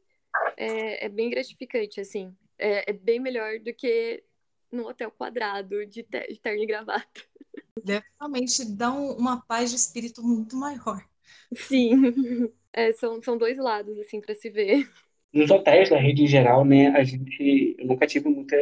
é, 0.56 1.06
é 1.06 1.10
bem 1.10 1.30
gratificante, 1.30 2.00
assim. 2.00 2.36
É, 2.58 2.90
é, 2.90 2.94
bem 2.94 3.20
melhor 3.20 3.60
do 3.60 3.74
que 3.74 4.24
no 4.72 4.88
hotel 4.88 5.12
quadrado 5.12 5.86
de, 5.86 6.04
ter, 6.04 6.28
de 6.28 6.40
terno 6.40 6.64
e 6.64 6.66
gravata. 6.66 7.22
Realmente 8.20 8.66
dar 8.66 8.92
um, 8.92 9.12
uma 9.14 9.42
paz 9.42 9.70
de 9.70 9.78
espírito 9.78 10.22
muito 10.24 10.56
maior. 10.56 11.04
Sim. 11.54 12.52
É, 12.74 12.92
são, 12.94 13.22
são 13.22 13.38
dois 13.38 13.58
lados, 13.58 13.98
assim, 14.00 14.20
para 14.20 14.36
se 14.36 14.50
ver. 14.50 14.90
Nos 15.34 15.50
hotéis 15.50 15.90
da 15.90 15.98
rede 15.98 16.24
em 16.24 16.28
geral, 16.28 16.66
né, 16.66 16.88
a 16.90 17.04
gente... 17.04 17.76
Eu 17.78 17.88
nunca 17.88 18.06
tive 18.06 18.30
muita 18.30 18.56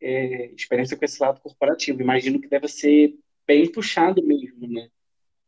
é, 0.00 0.52
experiência 0.52 0.96
com 0.96 1.04
esse 1.04 1.20
lado 1.22 1.40
corporativo. 1.40 2.00
Imagino 2.00 2.40
que 2.40 2.48
deve 2.48 2.68
ser 2.68 3.14
bem 3.46 3.70
puxado 3.70 4.22
mesmo, 4.24 4.68
né? 4.68 4.88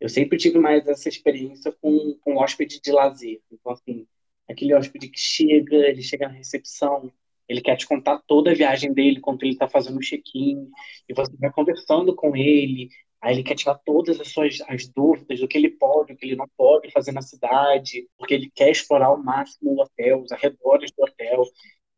Eu 0.01 0.09
sempre 0.09 0.39
tive 0.39 0.59
mais 0.59 0.87
essa 0.89 1.09
experiência 1.09 1.71
com, 1.81 2.17
com 2.23 2.37
hóspede 2.37 2.81
de 2.81 2.91
lazer. 2.91 3.41
Então, 3.53 3.73
assim, 3.73 4.07
aquele 4.49 4.75
hóspede 4.75 5.09
que 5.09 5.21
chega, 5.21 5.77
ele 5.77 6.03
chega 6.03 6.27
na 6.27 6.35
recepção, 6.35 7.13
ele 7.51 7.61
quer 7.61 7.77
te 7.77 7.87
contar 7.87 8.23
toda 8.27 8.51
a 8.51 8.55
viagem 8.55 8.93
dele 8.93 9.21
quando 9.21 9.43
ele 9.43 9.53
está 9.53 9.69
fazendo 9.69 9.99
o 9.99 10.03
check-in, 10.03 10.71
e 11.09 11.13
você 11.13 11.37
vai 11.37 11.53
conversando 11.53 12.15
com 12.15 12.37
ele, 12.37 12.89
aí 13.21 13.35
ele 13.35 13.43
quer 13.43 13.57
tirar 13.57 13.75
todas 13.85 14.21
as 14.21 14.29
suas 14.29 14.61
as 14.69 14.89
dúvidas 14.89 15.41
do 15.41 15.49
que 15.49 15.59
ele 15.59 15.71
pode, 15.71 16.13
o 16.13 16.17
que 16.17 16.27
ele 16.27 16.37
não 16.37 16.49
pode 16.57 16.91
fazer 16.93 17.13
na 17.13 17.23
cidade, 17.23 18.09
porque 18.17 18.35
ele 18.35 18.51
quer 18.55 18.71
explorar 18.71 19.07
ao 19.07 19.23
máximo 19.23 19.73
o 19.73 19.83
hotel, 19.83 20.23
os 20.23 20.33
arredores 20.33 20.91
do 20.93 21.03
hotel. 21.03 21.45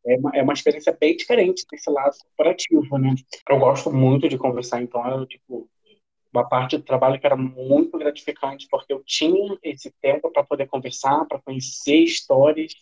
É 0.05 0.17
uma, 0.17 0.31
é 0.35 0.43
uma 0.43 0.53
experiência 0.53 0.95
bem 0.99 1.15
diferente 1.15 1.65
desse 1.71 1.89
lado 1.89 2.15
corporativo, 2.19 2.97
né? 2.97 3.15
Eu 3.49 3.59
gosto 3.59 3.91
muito 3.91 4.27
de 4.27 4.37
conversar, 4.37 4.81
então 4.81 5.05
eu, 5.09 5.25
tipo, 5.25 5.69
uma 6.33 6.47
parte 6.47 6.77
do 6.77 6.83
trabalho 6.83 7.19
que 7.19 7.25
era 7.25 7.37
muito 7.37 7.97
gratificante, 7.97 8.67
porque 8.69 8.91
eu 8.91 9.03
tinha 9.05 9.57
esse 9.61 9.93
tempo 10.01 10.31
para 10.31 10.43
poder 10.43 10.67
conversar, 10.67 11.25
para 11.25 11.39
conhecer 11.39 11.97
histórias, 11.97 12.73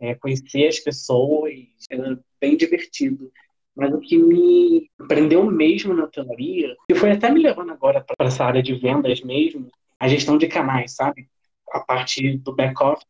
é, 0.00 0.14
conhecer 0.14 0.66
as 0.66 0.80
pessoas, 0.80 1.52
era 1.90 2.18
bem 2.40 2.56
divertido. 2.56 3.30
Mas 3.76 3.92
o 3.92 4.00
que 4.00 4.16
me 4.16 4.90
prendeu 5.06 5.44
mesmo 5.44 5.94
na 5.94 6.06
teoria, 6.08 6.74
e 6.90 6.94
foi 6.94 7.12
até 7.12 7.30
me 7.30 7.40
levando 7.40 7.70
agora 7.70 8.00
para 8.00 8.26
essa 8.26 8.44
área 8.44 8.62
de 8.62 8.74
vendas 8.74 9.20
mesmo, 9.20 9.68
a 10.00 10.08
gestão 10.08 10.38
de 10.38 10.48
canais, 10.48 10.94
sabe? 10.94 11.28
A 11.70 11.80
parte 11.80 12.38
do 12.38 12.54
back-office, 12.54 13.06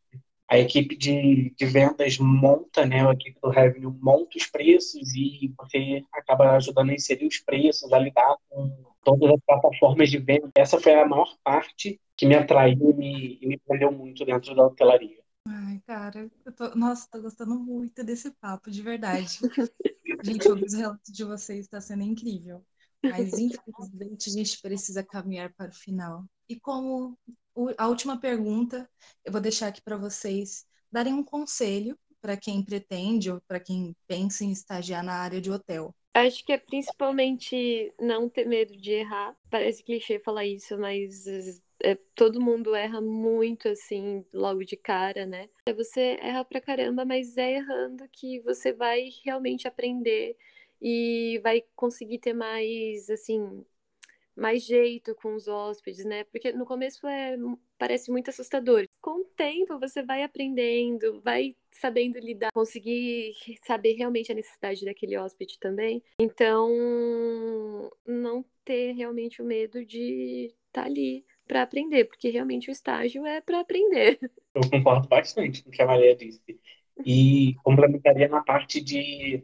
a 0.49 0.59
equipe 0.59 0.97
de, 0.97 1.55
de 1.57 1.67
vendas 1.67 2.19
monta, 2.19 2.87
né, 2.87 3.07
a 3.07 3.13
equipe 3.13 3.39
do 3.41 3.51
revenue 3.51 3.93
monta 4.01 4.37
os 4.37 4.47
preços 4.47 5.15
e 5.15 5.53
você 5.59 6.03
acaba 6.13 6.57
ajudando 6.57 6.91
a 6.91 6.95
inserir 6.95 7.27
os 7.27 7.39
preços, 7.39 7.93
a 7.93 7.99
lidar 7.99 8.37
com 8.49 8.87
todas 9.05 9.31
as 9.31 9.41
plataformas 9.47 10.11
de 10.11 10.19
venda. 10.19 10.51
Essa 10.57 10.81
foi 10.81 10.95
a 10.95 11.07
maior 11.07 11.37
parte 11.45 12.01
que 12.17 12.27
me 12.27 12.35
atraiu 12.35 12.91
e 12.91 12.95
me, 12.95 13.39
me 13.43 13.59
prendeu 13.59 13.93
muito 13.93 14.25
dentro 14.25 14.55
da 14.55 14.67
hotelaria. 14.67 15.23
Ai, 15.47 15.81
cara, 15.87 16.31
eu 16.45 16.53
tô, 16.53 16.75
nossa, 16.75 17.09
tô 17.11 17.21
gostando 17.21 17.59
muito 17.59 18.03
desse 18.03 18.31
papo, 18.33 18.71
de 18.71 18.83
verdade. 18.83 19.39
gente, 20.25 20.49
ouvir 20.49 20.65
os 20.65 20.75
relatos 20.75 21.13
de 21.13 21.25
vocês 21.25 21.61
está 21.61 21.81
sendo 21.81 22.03
incrível. 22.03 22.65
Mas, 23.03 23.33
infelizmente, 23.35 24.29
a 24.29 24.33
gente 24.33 24.61
precisa 24.61 25.05
caminhar 25.05 25.53
para 25.55 25.71
o 25.71 25.75
final. 25.75 26.25
E 26.49 26.59
como 26.59 27.17
a 27.77 27.89
última 27.89 28.19
pergunta, 28.21 28.89
eu 29.25 29.33
vou 29.33 29.41
deixar 29.41 29.69
aqui 29.69 29.81
para 29.83 29.97
vocês 29.97 30.67
darem 30.91 31.13
um 31.13 31.23
conselho 31.25 31.99
para 32.21 32.37
quem 32.37 32.63
pretende 32.65 33.31
ou 33.31 33.41
para 33.47 33.61
quem 33.61 33.95
pensa 34.07 34.45
em 34.45 34.51
estagiar 34.51 35.03
na 35.05 35.15
área 35.15 35.41
de 35.41 35.51
hotel. 35.51 35.95
Acho 36.15 36.45
que 36.45 36.53
é 36.53 36.59
principalmente 36.59 37.93
não 38.01 38.29
ter 38.29 38.45
medo 38.45 38.77
de 38.77 38.93
errar. 38.93 39.37
Parece 39.51 39.85
clichê 39.85 40.19
falar 40.19 40.45
isso, 40.45 40.77
mas 40.79 41.27
é, 41.83 41.95
todo 42.15 42.41
mundo 42.41 42.75
erra 42.75 43.01
muito 43.01 43.69
assim, 43.69 44.25
logo 44.33 44.65
de 44.65 44.77
cara, 44.77 45.27
né? 45.27 45.49
Você 45.77 46.19
erra 46.21 46.45
pra 46.45 46.61
caramba, 46.61 47.05
mas 47.05 47.37
é 47.37 47.57
errando 47.57 48.09
que 48.11 48.41
você 48.41 48.73
vai 48.73 49.11
realmente 49.25 49.69
aprender 49.69 50.37
e 50.83 51.41
vai 51.43 51.63
conseguir 51.77 52.19
ter 52.19 52.33
mais, 52.33 53.09
assim, 53.11 53.65
mais 54.39 54.65
jeito 54.65 55.15
com 55.17 55.35
os 55.35 55.49
hóspedes, 55.49 56.05
né? 56.05 56.25
Porque 56.25 56.53
no 56.53 56.65
começo 56.65 57.07
é, 57.07 57.37
parece 57.77 58.11
muito 58.11 58.31
assustador. 58.31 58.87
Com 59.01 59.21
o 59.21 59.25
tempo 59.25 59.79
você 59.79 60.03
vai 60.03 60.23
aprendendo, 60.23 61.21
vai 61.23 61.57
sabendo 61.73 62.19
lidar, 62.19 62.53
conseguir 62.53 63.35
saber 63.67 63.95
realmente 63.95 64.31
a 64.31 64.35
necessidade 64.35 64.85
daquele 64.85 65.19
hóspede 65.19 65.59
também. 65.59 66.03
Então, 66.21 66.71
não 68.07 68.45
ter 68.65 68.93
realmente 68.93 69.43
o 69.43 69.45
medo 69.45 69.85
de 69.85 70.55
estar 70.69 70.83
tá 70.83 70.87
ali 70.87 71.25
para 71.47 71.63
aprender, 71.63 72.05
porque 72.05 72.29
realmente 72.29 72.69
o 72.69 72.73
estágio 72.73 73.27
é 73.27 73.41
para 73.41 73.61
aprender. 73.61 74.19
Eu 74.55 74.71
concordo 74.71 75.09
bastante 75.09 75.63
com 75.63 75.71
o 75.71 75.73
que 75.73 75.83
a 75.83 75.87
Maria 75.87 76.15
disse. 76.15 76.61
E 77.05 77.55
complementaria 77.63 78.29
na 78.29 78.43
parte 78.43 78.81
de 78.81 79.43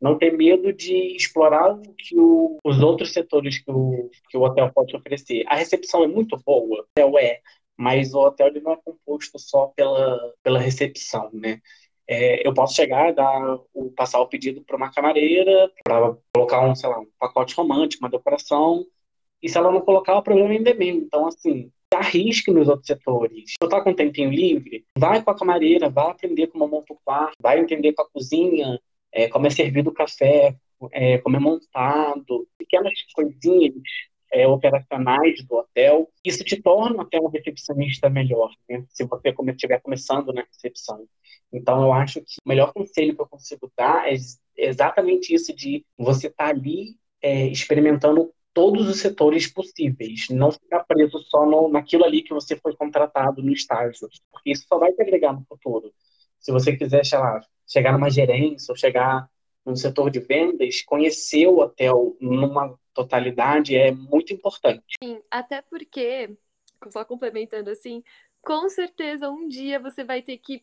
não 0.00 0.18
ter 0.18 0.36
medo 0.36 0.72
de 0.72 1.16
explorar 1.16 1.74
o 1.74 1.94
que 1.94 2.18
o, 2.18 2.58
os 2.64 2.80
outros 2.80 3.12
setores 3.12 3.58
que 3.58 3.70
o, 3.70 4.10
que 4.28 4.36
o 4.36 4.42
hotel 4.42 4.70
pode 4.72 4.94
oferecer. 4.94 5.44
A 5.46 5.56
recepção 5.56 6.04
é 6.04 6.06
muito 6.06 6.36
boa, 6.44 6.66
o 6.66 6.80
hotel 6.80 7.18
é, 7.18 7.40
mas 7.76 8.14
o 8.14 8.20
hotel 8.20 8.48
ele 8.48 8.60
não 8.60 8.72
é 8.72 8.76
composto 8.76 9.38
só 9.38 9.68
pela, 9.68 10.32
pela 10.42 10.58
recepção, 10.58 11.30
né? 11.32 11.60
É, 12.06 12.46
eu 12.46 12.52
posso 12.52 12.74
chegar, 12.74 13.14
dar, 13.14 13.58
o, 13.72 13.90
passar 13.92 14.20
o 14.20 14.26
pedido 14.28 14.62
para 14.62 14.76
uma 14.76 14.92
camareira, 14.92 15.70
para 15.82 16.14
colocar 16.34 16.60
um, 16.68 16.74
sei 16.74 16.88
lá, 16.88 17.00
um 17.00 17.08
pacote 17.18 17.54
romântico, 17.54 18.04
uma 18.04 18.10
decoração, 18.10 18.84
e 19.42 19.48
se 19.48 19.56
ela 19.58 19.72
não 19.72 19.80
colocar, 19.80 20.16
o 20.16 20.22
problema 20.22 20.50
ainda 20.50 20.70
é 20.70 20.74
meu. 20.74 20.96
Então, 20.96 21.26
assim, 21.26 21.70
arrisque 21.94 22.50
nos 22.50 22.68
outros 22.68 22.86
setores. 22.86 23.50
Se 23.50 23.56
tu 23.60 23.68
tá 23.68 23.80
com 23.82 23.90
um 23.90 23.94
tempinho 23.94 24.30
livre, 24.30 24.84
vai 24.96 25.22
com 25.22 25.30
a 25.30 25.36
camareira, 25.36 25.88
vai 25.88 26.10
aprender 26.10 26.48
como 26.48 26.66
monta 26.68 26.92
o 26.92 26.98
quarto, 27.04 27.34
vai 27.40 27.60
entender 27.60 27.92
com 27.92 28.02
a 28.02 28.08
cozinha, 28.08 28.78
é, 29.14 29.28
como 29.28 29.46
é 29.46 29.50
servido 29.50 29.90
o 29.90 29.94
café, 29.94 30.56
é, 30.92 31.18
como 31.18 31.36
é 31.36 31.40
montado, 31.40 32.48
pequenas 32.58 32.92
coisinhas 33.14 33.74
é, 34.32 34.46
operacionais 34.46 35.42
do 35.44 35.54
hotel. 35.54 36.10
Isso 36.24 36.42
te 36.44 36.60
torna 36.60 37.02
até 37.02 37.20
um 37.20 37.28
recepcionista 37.28 38.10
melhor, 38.10 38.50
né? 38.68 38.84
se 38.88 39.04
você 39.04 39.32
estiver 39.52 39.80
começando 39.80 40.32
na 40.32 40.42
recepção. 40.42 41.06
Então, 41.52 41.84
eu 41.84 41.92
acho 41.92 42.20
que 42.20 42.34
o 42.44 42.48
melhor 42.48 42.72
conselho 42.72 43.14
que 43.14 43.22
eu 43.22 43.28
consigo 43.28 43.70
dar 43.76 44.12
é 44.12 44.16
exatamente 44.56 45.32
isso 45.32 45.54
de 45.54 45.86
você 45.96 46.26
estar 46.26 46.46
tá 46.46 46.50
ali 46.50 46.96
é, 47.22 47.46
experimentando 47.46 48.32
todos 48.52 48.88
os 48.88 49.00
setores 49.00 49.46
possíveis, 49.46 50.28
não 50.30 50.50
ficar 50.50 50.84
preso 50.84 51.18
só 51.28 51.46
no, 51.46 51.68
naquilo 51.68 52.04
ali 52.04 52.22
que 52.22 52.34
você 52.34 52.56
foi 52.56 52.74
contratado 52.76 53.42
no 53.42 53.52
estágio, 53.52 54.08
porque 54.30 54.50
isso 54.52 54.64
só 54.68 54.78
vai 54.78 54.92
te 54.92 55.02
agregar 55.02 55.32
no 55.32 55.44
futuro. 55.48 55.92
Se 56.44 56.52
você 56.52 56.76
quiser, 56.76 57.06
sei 57.06 57.18
lá, 57.18 57.40
chegar 57.66 57.90
numa 57.90 58.10
gerência 58.10 58.70
ou 58.70 58.76
chegar 58.76 59.30
num 59.64 59.74
setor 59.74 60.10
de 60.10 60.20
vendas, 60.20 60.82
conhecer 60.82 61.46
o 61.46 61.58
hotel 61.58 62.14
numa 62.20 62.78
totalidade 62.92 63.74
é 63.74 63.90
muito 63.90 64.34
importante. 64.34 64.84
Sim, 65.02 65.22
até 65.30 65.62
porque, 65.62 66.36
só 66.90 67.02
complementando 67.02 67.70
assim, 67.70 68.04
com 68.42 68.68
certeza 68.68 69.30
um 69.30 69.48
dia 69.48 69.80
você 69.80 70.04
vai 70.04 70.20
ter 70.20 70.36
que 70.36 70.62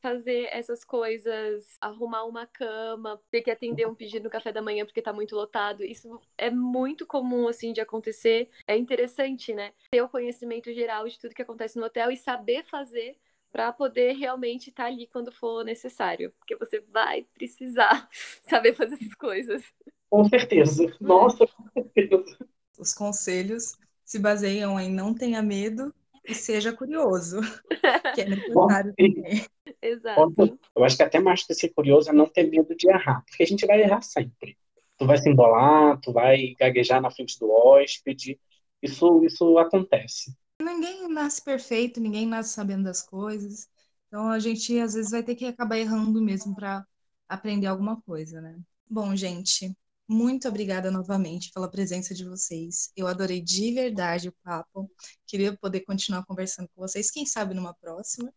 fazer 0.00 0.48
essas 0.50 0.82
coisas, 0.82 1.76
arrumar 1.78 2.24
uma 2.24 2.46
cama, 2.46 3.20
ter 3.30 3.42
que 3.42 3.50
atender 3.50 3.86
um 3.86 3.94
pedido 3.94 4.24
no 4.24 4.30
café 4.30 4.50
da 4.50 4.62
manhã 4.62 4.86
porque 4.86 5.02
tá 5.02 5.12
muito 5.12 5.34
lotado. 5.34 5.84
Isso 5.84 6.18
é 6.38 6.50
muito 6.50 7.06
comum, 7.06 7.48
assim, 7.48 7.72
de 7.74 7.82
acontecer. 7.82 8.48
É 8.66 8.76
interessante, 8.76 9.52
né? 9.52 9.72
Ter 9.90 10.00
o 10.00 10.08
conhecimento 10.08 10.72
geral 10.72 11.06
de 11.06 11.18
tudo 11.18 11.34
que 11.34 11.42
acontece 11.42 11.78
no 11.78 11.84
hotel 11.84 12.10
e 12.10 12.16
saber 12.16 12.64
fazer 12.64 13.18
para 13.52 13.70
poder 13.70 14.14
realmente 14.14 14.70
estar 14.70 14.84
tá 14.84 14.88
ali 14.88 15.06
quando 15.06 15.30
for 15.30 15.62
necessário, 15.62 16.32
porque 16.38 16.56
você 16.56 16.80
vai 16.80 17.26
precisar 17.34 18.08
saber 18.42 18.74
fazer 18.74 18.94
essas 18.94 19.14
coisas. 19.14 19.62
Com 20.08 20.24
certeza. 20.24 20.84
Hum. 20.84 20.90
Nossa, 21.00 21.46
com 21.46 21.82
certeza. 21.82 22.38
Os 22.78 22.94
conselhos 22.94 23.76
se 24.04 24.18
baseiam 24.18 24.80
em 24.80 24.90
não 24.90 25.14
tenha 25.14 25.42
medo 25.42 25.94
e 26.24 26.34
seja 26.34 26.72
curioso, 26.72 27.40
que 28.14 28.22
é 28.22 28.28
necessário 28.28 28.94
também. 28.96 29.46
Exato. 29.80 30.58
Eu 30.74 30.84
acho 30.84 30.96
que 30.96 31.02
até 31.02 31.20
mais 31.20 31.44
que 31.44 31.54
ser 31.54 31.68
curioso 31.70 32.10
é 32.10 32.12
não 32.12 32.28
ter 32.28 32.44
medo 32.44 32.74
de 32.74 32.88
errar, 32.88 33.22
porque 33.26 33.42
a 33.42 33.46
gente 33.46 33.66
vai 33.66 33.82
errar 33.82 34.02
sempre. 34.02 34.56
Tu 34.96 35.06
vai 35.06 35.18
se 35.18 35.28
embolar, 35.28 36.00
tu 36.00 36.12
vai 36.12 36.54
gaguejar 36.58 37.00
na 37.00 37.10
frente 37.10 37.38
do 37.38 37.50
hóspede, 37.50 38.38
isso, 38.80 39.24
isso 39.24 39.58
acontece 39.58 40.32
ninguém 40.62 41.08
nasce 41.08 41.42
perfeito, 41.42 42.00
ninguém 42.00 42.26
nasce 42.26 42.54
sabendo 42.54 42.84
das 42.84 43.02
coisas. 43.02 43.68
Então 44.08 44.28
a 44.30 44.38
gente 44.38 44.78
às 44.78 44.94
vezes 44.94 45.10
vai 45.10 45.22
ter 45.22 45.34
que 45.34 45.46
acabar 45.46 45.78
errando 45.78 46.22
mesmo 46.22 46.54
para 46.54 46.86
aprender 47.28 47.66
alguma 47.66 48.00
coisa, 48.02 48.40
né? 48.40 48.58
Bom, 48.88 49.16
gente, 49.16 49.74
muito 50.08 50.46
obrigada 50.46 50.90
novamente 50.90 51.50
pela 51.52 51.70
presença 51.70 52.14
de 52.14 52.24
vocês. 52.24 52.92
Eu 52.94 53.06
adorei 53.06 53.40
de 53.40 53.72
verdade 53.72 54.28
o 54.28 54.34
papo. 54.44 54.90
Queria 55.26 55.56
poder 55.56 55.80
continuar 55.80 56.26
conversando 56.26 56.68
com 56.74 56.82
vocês, 56.82 57.10
quem 57.10 57.24
sabe 57.24 57.54
numa 57.54 57.72
próxima. 57.72 58.32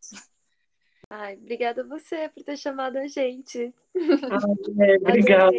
Ai, 1.10 1.36
obrigada 1.36 1.82
a 1.82 1.88
você 1.88 2.30
por 2.30 2.44
ter 2.44 2.58
chamado 2.58 2.98
a 2.98 3.08
gente. 3.08 3.74
Ai, 3.96 3.96
é, 4.90 4.96
obrigado. 4.98 5.54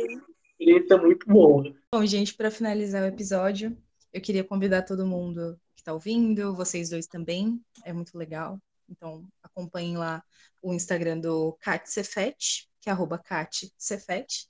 Experiência 0.59 0.97
muito 0.97 1.27
boa. 1.27 1.75
Bom, 1.93 2.07
gente, 2.07 2.35
para 2.35 2.51
finalizar 2.51 3.03
o 3.03 3.07
episódio, 3.07 3.77
eu 4.13 4.21
queria 4.21 4.43
convidar 4.43 4.83
todo 4.83 5.07
mundo 5.07 5.61
está 5.87 5.93
ouvindo, 5.93 6.55
vocês 6.55 6.91
dois 6.91 7.07
também, 7.07 7.65
é 7.85 7.93
muito 7.93 8.19
legal. 8.19 8.61
Então, 8.89 9.25
acompanhem 9.41 9.97
lá 9.97 10.23
o 10.61 10.75
Instagram 10.75 11.21
do 11.21 11.57
Kat 11.61 11.89
Cefet, 11.89 12.69
que 12.81 12.91
é 12.91 12.93
arroba 12.93 13.19
Kat 13.19 13.73
Cefet. 13.79 14.49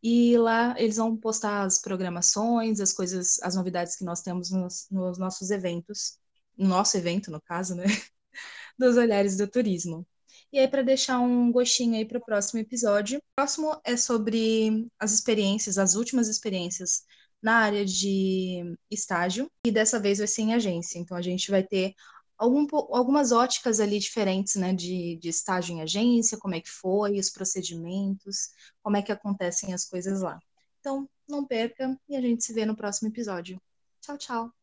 E 0.00 0.38
lá 0.38 0.74
eles 0.78 0.96
vão 0.96 1.16
postar 1.16 1.64
as 1.64 1.80
programações, 1.80 2.80
as 2.80 2.92
coisas, 2.92 3.40
as 3.42 3.56
novidades 3.56 3.96
que 3.96 4.04
nós 4.04 4.22
temos 4.22 4.50
nos, 4.50 4.86
nos 4.90 5.18
nossos 5.18 5.50
eventos, 5.50 6.18
no 6.56 6.68
nosso 6.68 6.96
evento, 6.96 7.32
no 7.32 7.40
caso, 7.40 7.74
né? 7.74 7.84
Dos 8.78 8.96
Olhares 8.96 9.36
do 9.36 9.48
Turismo. 9.48 10.06
E 10.52 10.58
aí, 10.58 10.68
para 10.68 10.82
deixar 10.82 11.18
um 11.20 11.50
gostinho 11.50 11.96
aí 11.96 12.04
para 12.04 12.18
o 12.18 12.24
próximo 12.24 12.60
episódio, 12.60 13.18
o 13.18 13.22
próximo 13.36 13.80
é 13.84 13.96
sobre 13.96 14.88
as 14.98 15.12
experiências, 15.12 15.78
as 15.78 15.94
últimas 15.94 16.28
experiências 16.28 17.04
na 17.42 17.56
área 17.58 17.84
de 17.84 18.76
estágio, 18.90 19.50
e 19.66 19.70
dessa 19.70 19.98
vez 19.98 20.18
vai 20.18 20.26
ser 20.26 20.42
em 20.42 20.54
agência. 20.54 20.98
Então, 20.98 21.16
a 21.16 21.22
gente 21.22 21.50
vai 21.50 21.62
ter 21.62 21.94
algum, 22.36 22.66
algumas 22.94 23.32
óticas 23.32 23.80
ali 23.80 23.98
diferentes, 23.98 24.56
né, 24.56 24.72
de, 24.72 25.16
de 25.16 25.28
estágio 25.28 25.74
em 25.74 25.82
agência, 25.82 26.38
como 26.38 26.54
é 26.54 26.60
que 26.60 26.70
foi, 26.70 27.18
os 27.18 27.30
procedimentos, 27.30 28.50
como 28.82 28.96
é 28.96 29.02
que 29.02 29.12
acontecem 29.12 29.74
as 29.74 29.84
coisas 29.84 30.22
lá. 30.22 30.38
Então, 30.80 31.08
não 31.28 31.46
perca 31.46 31.96
e 32.08 32.16
a 32.16 32.20
gente 32.20 32.44
se 32.44 32.52
vê 32.52 32.64
no 32.64 32.76
próximo 32.76 33.08
episódio. 33.08 33.60
Tchau, 34.00 34.18
tchau! 34.18 34.59